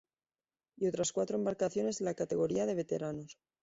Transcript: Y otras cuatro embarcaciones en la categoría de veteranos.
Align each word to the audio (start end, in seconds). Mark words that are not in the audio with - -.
Y 0.77 0.87
otras 0.87 1.11
cuatro 1.11 1.37
embarcaciones 1.37 2.01
en 2.01 2.05
la 2.05 2.15
categoría 2.15 2.65
de 2.65 2.73
veteranos. 2.73 3.37